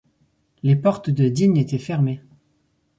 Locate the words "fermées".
1.77-2.23